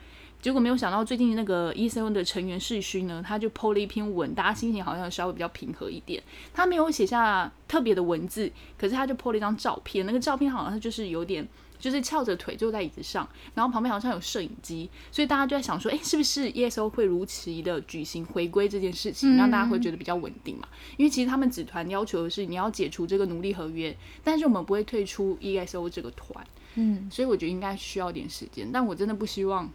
[0.44, 6.22] 结果没有想到，最近那个 e s o 的成员世勋呢，他就 po 了一篇文，大家心情好像稍微比较平和一点。
[6.52, 20.68] 他没有写下特别的文字，可是他就 po 了一张照片，那个照片好像就是有点就是翘着腿坐在椅子上，然后旁边好像有摄影机，所以大家就在想说，哎，是不是 e s o 会如期的举行回归这件事情，让大家会觉得比较稳定嘛？
[20.98, 29.72] 因为其实他们子团要求的是你要解除这个奴隶合约，但是我们不会退出 e s o 这个团，嗯，所以我觉得应该需要点时间，但我真的不希望。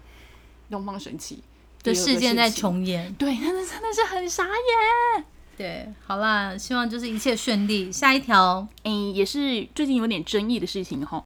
[0.69, 1.43] 东方神起
[1.83, 5.25] 的事件在重演，对，那真的是很傻眼。
[5.57, 7.91] 对，好啦，希望就是一切顺利。
[7.91, 11.23] 下一条，嗯，也是最近有点争议的事情哈。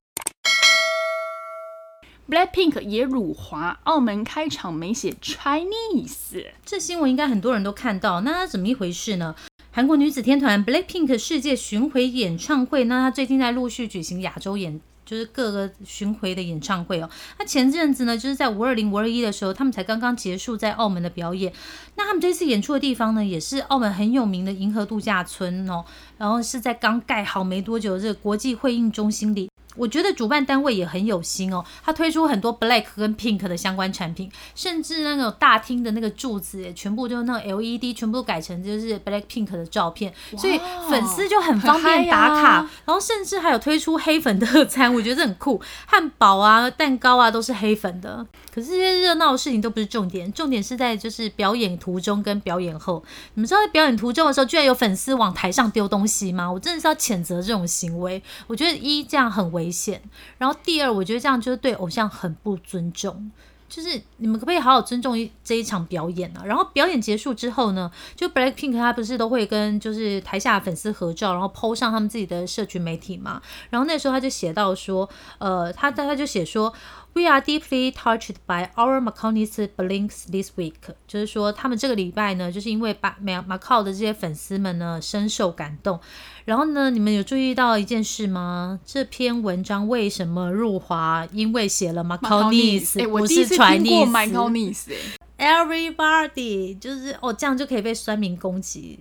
[2.27, 8.21] Blackpink 也辱华，澳门开场没写 Chinese，这新闻应该很多人都看到。
[8.21, 9.35] 那怎么一回事呢？
[9.71, 14.79] 韩国女子天团 Blackpink 世界巡回演唱会，那她最近在陆续举行亚洲演。
[15.05, 21.51] 就是各个巡回的演唱会哦，那前阵子呢，就是在五二零、五二一的时候，他们才刚刚结束在澳门的表演。
[21.95, 25.85] 那他们这次演出的地方呢，也是澳门很有名的银河度假村哦，
[26.17, 29.49] 然后是在刚盖好没多久这个国际会议中心里。
[29.75, 40.59] 我觉得主办单位也很有心哦，他推出很多 black 跟 pink 的相关产品，甚至那种大厅的那个柱子也全部就是那种 LED，全部都改成就是 black pink 的照片，所以
[40.89, 42.69] 粉丝就很方便打卡。
[42.85, 48.25] 然后甚至还有推出黑粉特餐，我觉得很酷，汉堡啊、蛋糕啊都是黑粉的。
[48.53, 53.03] 可是这些热闹的事情都不是重点，重点是在就是表演途中跟表演后。
[53.33, 56.51] 你们知道在表演途中的时候，居然有粉丝往台上丢东西吗？
[56.51, 58.21] 我真的是要谴责这种行为。
[58.47, 60.01] 我觉得一这样很危危险，
[60.37, 63.31] 然后第二，我觉得这样就是对偶像很不尊重。
[63.69, 66.41] 就是你们可不可以好好尊重这一场表演呢？
[66.45, 73.41] 然后表演结束之后呢，就 Blackpink 他不是都会跟就是台下粉丝合照，然后 PO 上他们自己的社群媒体嘛？
[73.71, 76.71] 然后那时候他就写到说，呃，他他就写说。
[77.15, 80.73] We are deeply touched by our Macau's blinks this week，
[81.07, 85.99] 就是说他们这个礼拜呢，就是因为把马马靠的这些粉丝们呢深受感动，
[86.45, 88.79] 然后呢，你们有注意到一件事吗？
[88.83, 91.27] 这篇文章为什么入华？
[91.31, 94.49] 因为写了 m a c a n i s 哎，我不是传听过 n m i y s c o
[94.49, 94.91] n i s
[95.37, 98.99] 哎，Everybody 就是哦，这样就可以被酸民攻击。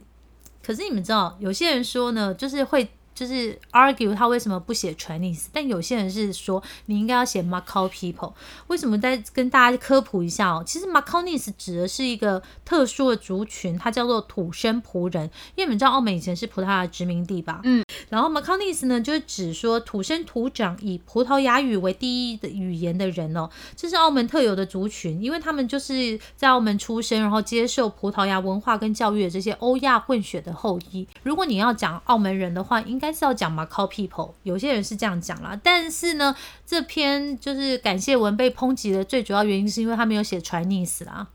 [0.63, 8.33] 可是你们知道，有些人说呢，就是会就是 argue 他为什么不写 Chinese，但有些人是说你应该要写 Macau people。
[8.69, 8.99] 为什么？
[9.03, 15.25] 再跟大家科普一下哦，其实 Macaunese 指的是一个特殊的族群，它叫做土生葡人。
[15.57, 17.61] 因为你们知道澳门以前是葡萄牙殖民地吧？
[17.65, 17.85] 嗯。
[18.09, 31.07] 然后 Macaunese 呢，就是指说土生土长以葡萄牙语为第一的语言的人哦，这是澳门特有的族群，因为他们就是在澳门出生，然后接受葡萄牙文化跟教育的这些欧亚混血的后裔。
[31.23, 35.59] 如果你要讲澳门人的话，应该是要讲 Macau people，有些人是这样讲啦。
[35.63, 36.35] 但是呢，
[36.67, 41.27] 这篇就是感谢文被抨击的最主要原因是因为他没有写 Chinese 啦。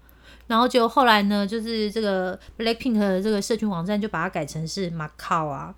[0.48, 5.76] 然后就后来呢，就是这个 Blackpink 的这个社群网站就把它改成是 Macau 啊。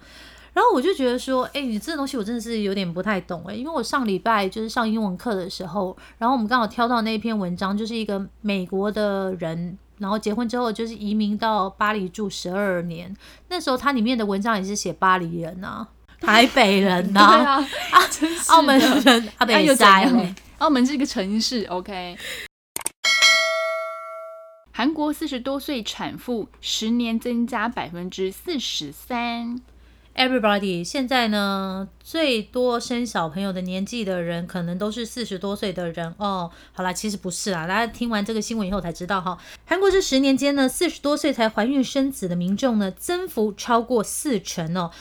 [0.60, 13.16] 然后我就觉得说，哎，你这个东西我真的是有点不太懂哎，因为我上礼拜就是上英文课的时候，然后我们刚好挑到那一篇文章，就是一个美国的人，然后结婚之后就是移民到巴黎住十二年，
[13.48, 15.88] 那时候它里面的文章也是写巴黎人呐、
[16.20, 17.38] 台北人呐、
[18.20, 20.36] 对啊，澳门人阿北那又怎塞样？
[20.58, 22.18] 澳门是一个城市，OK。
[24.74, 29.62] 韩国四十多岁产妇十年增加百分之四十三，
[30.20, 36.52] Everybody，现在呢，最多生小朋友的年纪的人，可能都是四十多岁的人哦。
[36.74, 39.38] 好啦，其实不是啦，大家听完这个新闻以后才知道哈。
[39.66, 44.92] 韩国这十年间呢，四十多岁才怀孕生子的民众呢，增幅超过四成哦。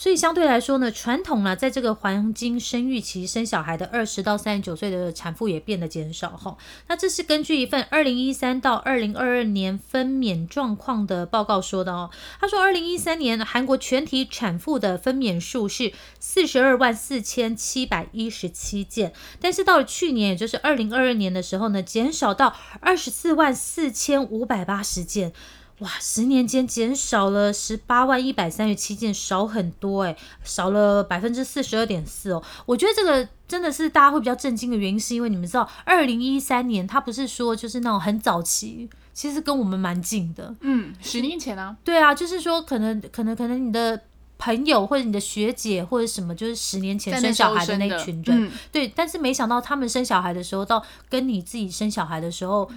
[0.00, 6.56] 所以相对来说呢，传统呢，在这个黄金生育期生小孩的二十到三十九岁的产妇也变得减少哈。
[6.88, 12.10] 那这是根据一份二零一三到二零二二年分娩状况的报告说的哦。
[12.40, 25.34] 他说，二零一三年韩国全体产妇的分娩数是四十二万四千七百一十七件，但是到了去年，也就是二零二二年的时候呢，减少到二十四万四千五百八十件。
[25.80, 32.42] 哇，十年间减少了十八万一百三十七件，少很多诶，少了百分之四十二点四哦。
[32.66, 40.54] 我觉得这个真的是大家会比较震惊的原因，是因为你们知道，二零一三年他不是说就是那种很早期，其实跟我们蛮近的。
[40.60, 44.02] 嗯，十年前啊，对啊，就是说可能可能可能你的
[44.36, 52.70] 朋友或者你的学姐或者什么，就是十年前生小孩的那群人，嗯对，但是没想到他们生小孩的时候，到跟你自己生小孩的时候，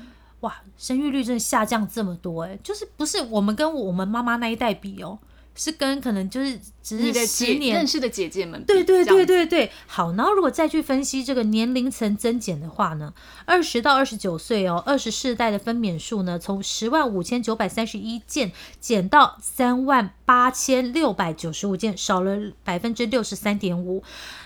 [0.43, 5.17] 哇，生育率真的下降这么多、欸，就是不是我们跟我们妈妈那一代比哦，
[5.56, 13.13] 是跟可能就是只你的姐是十年认识的姐姐们比，对对对对对，好，然后如果再去分析这个年龄层增减的话呢，
[13.45, 18.51] 二十到二十九岁哦，二十世代的分娩数呢，从十万五千九百三十一件
[18.82, 24.03] 减到三万八千六百九十五件，少了百分之六十三点五。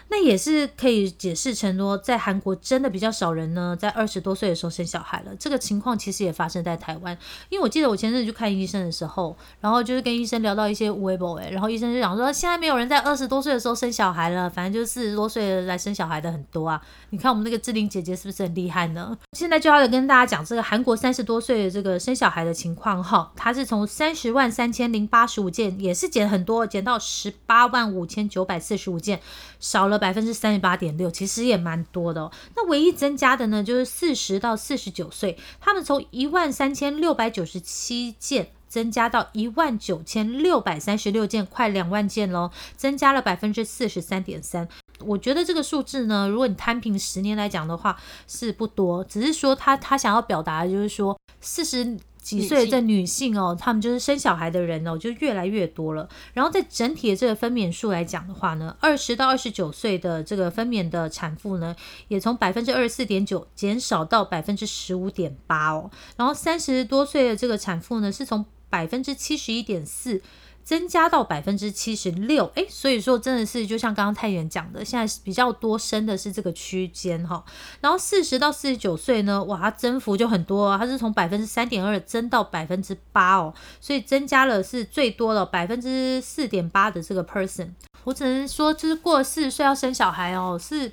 [0.10, 5.36] 那也是可以解释成说，在韩国真的比较少人呢，在二十多岁的时候生小孩了。
[5.38, 7.18] 这个情况其实也发生在台湾，
[7.50, 16.82] 因为我记得我前阵子去看医生的时候，然后就是跟医生聊到一些微博哎，然后医生就讲说，现在没有人在二十多岁的时候生小孩了，反正就是四十多岁来生小孩的很多啊。
[17.10, 19.18] 你看我们那个志玲姐姐是不是很厉害呢？
[19.34, 29.20] 现在就要来跟大家讲这个韩国三十多岁的这个生小孩的情况哈，它是从三十万三千零八十五件，也是减很多，减到十八万五千九百四十五件，
[29.60, 32.32] 少了百分之三十八点六，其实也蛮多的。
[32.56, 38.50] 那唯一增加的呢，就是四十到四十九岁，他们从一万三千六百九十七件。
[38.68, 44.68] 增加到一万九千六百三十六件，快两万件喽，增加了百分之四十三点三。
[45.00, 56.10] 我觉得这个数字呢，如果你摊平十年来讲的话，是不多，只是说他他想要表达的就是说，四十几岁的女性哦，她们就是生小孩的人哦，就越来越多了。
[56.34, 61.74] 然后在整体的这个分娩数来讲的话呢，二十到二十九岁的这个分娩的产妇呢，
[62.10, 65.90] 也从百分之二十四点九减少到百分之十五点八哦。
[66.18, 70.22] 然后三十多岁的这个产妇呢，是从百分之七十一点四。
[70.68, 77.42] 增加到百分之七十六，哎，所以说真的是就像刚刚太原讲的，现在比较多生的是这个区间哈。
[77.80, 87.70] 然后四十到四十九岁呢，哇，它增幅就很多、哦，它是从百分之三点二增到百分之八哦，所以增加了是最多的百分之四点八的这个 person。
[88.04, 90.92] 我只能说，就是过了四十岁要生小孩哦，是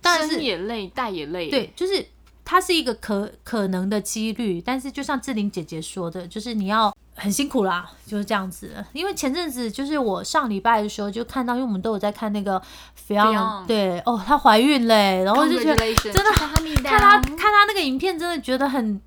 [0.00, 2.06] 当然是生也累，带也累，对，，就是
[2.44, 8.72] 它是一个可可能的几率，但是就像志玲姐姐说的，就是你要很辛苦啦，就是这样子。
[8.92, 12.60] 因为前阵子就是我上礼拜的时候就看到，因为我们都有在看那个
[13.08, 19.00] Fion，Fion 对哦，她怀孕嘞，然后就觉得真的看她看她那个影片，真的觉得很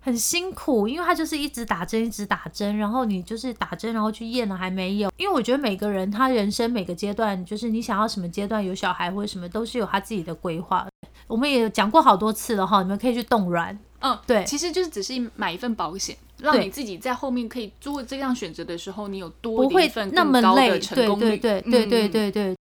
[0.00, 5.10] 很辛苦，因为她就是一直打针，一直打针，然后你就是打针，然后去验了还没有。
[5.16, 10.86] 因为我觉得每个人他人生每个阶段，就是你想要什么阶段有小孩或者什么，都是有他自己的规划。
[11.26, 13.78] 我们也讲过好多次了哈，你们可以去冻卵。
[14.00, 21.36] 嗯，对其实就是只是买一份保险，让你自己在后面可以做这样选择的时候，你有多不会的一份那么高的成对功率。
[21.36, 22.56] 对对对对嗯对对。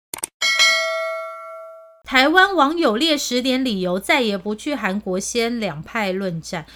[2.03, 6.67] 台湾网友列十点理由再也不去韩国，先两派论战。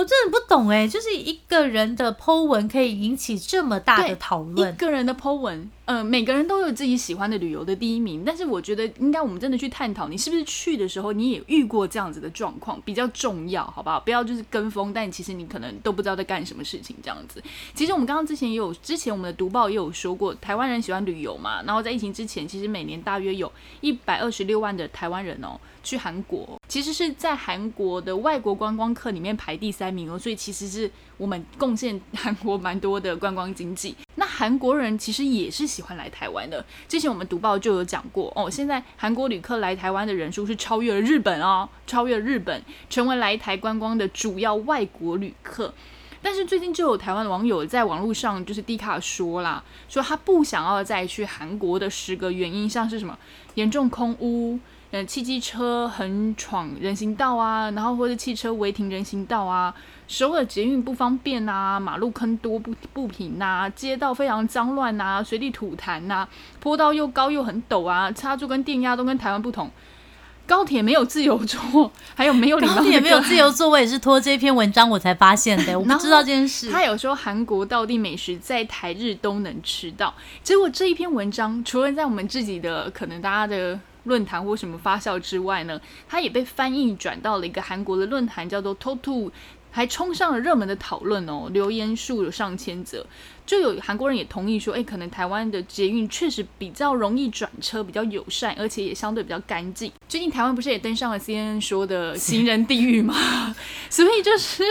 [0.00, 4.76] 我真的不懂哎，就是一个人的 Po 文可以引起这么大的讨论一。
[4.78, 14.00] 个人的 Po 文，呃，每个人都有自己喜欢的旅游的第一名，但是我觉得应该我们真的去探讨，你是不是去的时候你也遇过这样子的状况，比较重要，好不好？
[14.00, 17.42] 不要就是跟风，但其实你可能都不知道在干什么事情这样子。
[17.74, 33.96] 其实我们刚刚之前也有，之前我们的读报也有说过，台湾人喜欢旅游嘛，然后在疫情之前，其实每年大约有一百二十六万的台湾人哦去韩国，其实是在韩国的外国观光客里面排第三名哦，所以其实是我们贡献韩国蛮多的观光经济。
[34.14, 45.74] 那韩国人其实也是喜欢来台湾的，之前我们读报就有讲过哦，现在韩国旅客来台湾的人数是超越了日本哦，超越了日本，成为来台观光的主要外国旅客。
[46.22, 53.18] 但是最近就有台湾网友在网络上就是低卡说啦，说他不想要再去韩国的十个原因，像是什么
[53.54, 54.60] 严重空污，
[54.92, 59.72] 呃，汽机车横闯人行道啊，然后或者汽车违停人行道啊，
[60.08, 66.26] 首尔捷运不方便啊，马路坑多不不平呐、街道非常脏乱呐、随地吐痰呐、
[66.58, 69.70] 坡道又高又很陡啊，插座跟电压都跟台湾不同。
[70.46, 76.68] 高铁没有自由座， 还有没有高铁没有自由座，我也是托这篇文章我才发现的， 我不知道这件事。
[76.68, 80.12] 他有说韩国道地美食在台日都能吃到，
[80.42, 89.30] 结果这一篇文章除了在我们自己的可能大家的论坛或什么发酵之外呢，它也被翻译转到了一个韩国的论坛，叫做 Totu。
[89.72, 93.06] 还冲上了热门的讨论哦，留言数有上千则，
[93.46, 99.92] 就有韩国人也同意说，哎，可能台湾的捷运确实比较容易转车，比较友善，而且也相对比较干净。
[100.08, 103.54] 最近台湾不是也登上了 CNN 说的行人地狱吗？
[103.88, 104.64] 所以就是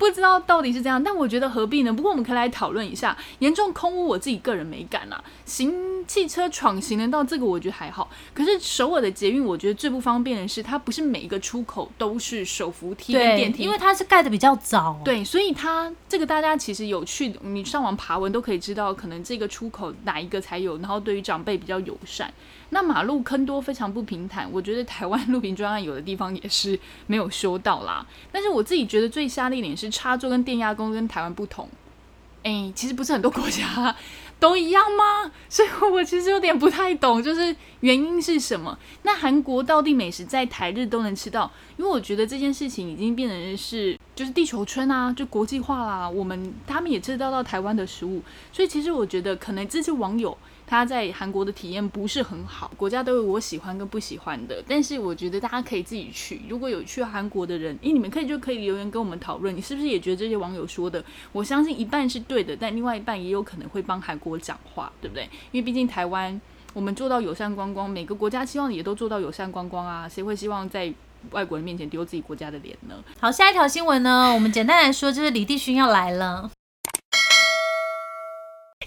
[0.00, 1.92] 不知道到底是这样，但我觉得何必呢？
[1.92, 5.22] 不过我们可以来讨论一下严重空污，我自己个人没感啊。
[5.44, 14.98] 行汽车闯行人道这个我觉得还好，可是首尔的捷运我觉得最不方便的是，它不是每一个出口都是手扶梯跟电，梯，因为它是盖的比较早。
[15.04, 22.32] 对，所以它这个大家其实有去，你上网爬文都可以知道，可能这个出口哪一个才有，然后对于长辈比较友善。
[22.70, 28.06] 那马路坑多，非常不平坦，我觉得台湾路平专案有的地方也是没有修到啦。
[28.32, 31.68] 但是我自己觉得最瞎的一点是插座跟电压弓跟台湾不同。
[32.42, 33.94] 哎，其实不是很多国家
[34.38, 35.30] 都一样吗？
[35.50, 38.78] 所以我其实有点不太懂，就是原因是什么？
[39.02, 46.08] 那韩国道地美食在台日都能吃到，因为我觉得这件事情已经变成是就是地球村啊，就国际化啦。
[46.08, 50.34] 我们他们也吃得到台湾的食物，所以其实我觉得可能这些网友
[50.70, 54.62] 他在韩国的体验不是很好，国家都有我喜欢跟不喜欢的。
[54.68, 61.04] 但是我觉得大家可以自己去，如果有去韩国的人，诶，你们可以就可以留言跟我们讨论，你是不是也觉得这些网友说的？
[61.32, 65.24] 我相信一半是对的，但另外一半也有可能会帮韩国讲话，对不对？
[65.50, 66.40] 因为毕竟台湾
[66.72, 70.94] 我们做到友善观光，每个国家希望也都做到友善观光啊，谁会希望在
[71.32, 72.94] 外国人面前丢自己国家的脸呢？
[73.18, 76.48] 好，下一条新闻呢，我们简单来说就是李帝勋要来了。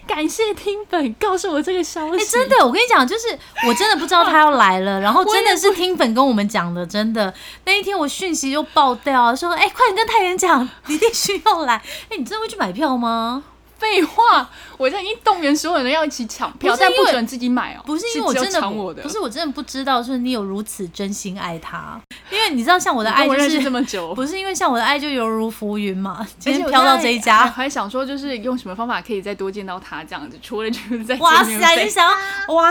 [0.06, 3.26] 感谢听粉告诉我这个消息，哎、真的，我跟你讲，就是
[3.66, 7.32] 我真的不知道他要来了， 然后真的是听粉跟我们讲的，真的
[7.64, 11.76] 那一天我讯息就爆掉，说哎、快点跟太原讲你必须要来。
[12.10, 13.44] 哎、你真的会去买票吗？
[13.78, 17.82] 废话，我现在已经动员所有人要一起抢票，但不准自己买哦。
[17.84, 22.00] 不是因为我真的抢我的，不是我真的不知道，说你有如此真心爱他，
[22.30, 23.70] 因为你知道像我的爱就是我认识这是。
[23.70, 32.70] 么久， 不是因为像我的爱就犹如浮云嘛，今天飘到这一家，我还想说就是用什么方法可以再多见到他这样子，除了就是在哇塞，你想要哇，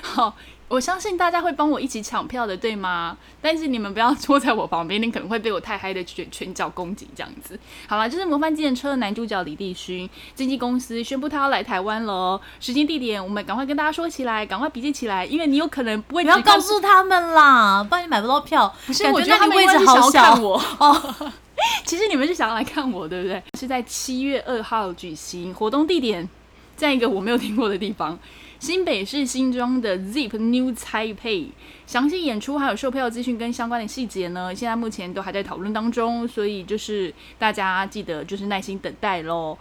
[0.00, 0.36] 好，
[0.68, 3.16] 我相信大家会帮我一起抢票的，对吗？
[3.40, 7.58] 但是你们不要坐在我旁边，你可能会被我太嗨的拳拳脚攻击这样子。
[7.86, 12.40] 好了，就是《模范计程车》的男主角李帝勋，经纪公司宣布他要来台湾了哦。
[12.60, 18.74] 时间地点我们赶快跟大家说起来，赶快笔记起来，因为你有可能不会不要告诉他们啦，不然你买不到票。
[18.86, 20.60] 不是，我觉得他那你位置好小看我。
[20.78, 21.32] 哦。
[21.86, 23.40] 其实你们是想要来看我，对不对？
[23.58, 26.28] 是在七月二号举行，活动地点
[26.76, 28.18] 在一个我没有听过的地方，
[28.64, 31.48] 新北市新庄的 Zip New Taipei。
[31.86, 39.58] 详细演出还有售票资讯跟相关的细节呢，现在目前都还在讨论当中，所以就是大家记得就是耐心等待喽。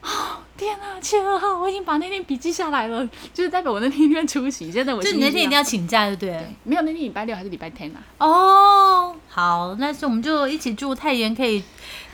[0.56, 4.70] 天啊，七二号，我已经把那天笔记下来了，就是代表我那天一定会出席。
[4.70, 6.46] 现在我就你那天一定要请假，对不对？
[6.62, 7.98] 没有，那天礼拜六还是礼拜天啊？
[8.24, 11.60] 哦，好，那是我们就一起祝太妍可以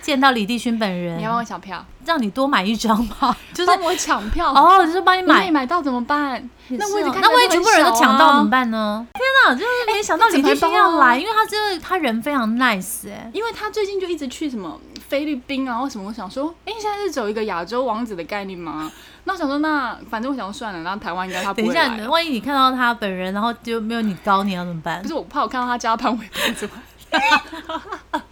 [0.02, 1.16] 见到李帝勋本人。
[1.18, 6.50] 你要帮我抢票，让你多买一张吧， 就是帮我抢票哦，就是帮你买，没买到怎么办？
[6.68, 9.06] 那位置那万一全部人都抢到怎么办呢？
[9.14, 18.90] 天哪，就是哎没想到李帝勋要来，因为他真的他人非常 nice 哎，因为他最近就一直去什么菲律宾啊或什么，我想说，哎，现在是走一个亚洲王子的概念吗？
[19.24, 25.00] 那我想说，那反正我想说算了，然后台湾应该他等一下，万一你看到他本人，然后就没有你高，你要怎么办？
[25.02, 28.22] 不是我怕我看到他加潘玮柏怎么？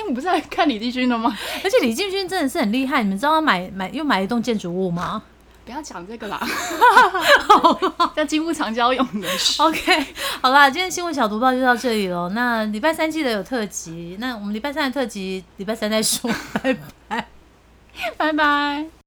[0.00, 1.36] 因为我不是来看李帝勋的吗？
[1.62, 5.22] 而且李继勋真的是很厉害，你们知道他买买又买一栋建筑物吗？
[5.66, 6.40] 不要讲这个啦，
[8.16, 9.28] 叫金屋藏娇用的。
[9.62, 10.06] OK，
[10.40, 12.30] 好啦，今天新闻小读报就到这里了。
[12.30, 16.30] 那礼拜三记得有特辑，那我们礼拜三的特辑礼拜三再说，
[16.62, 16.74] 拜
[17.06, 17.28] 拜，
[18.16, 18.99] 拜拜。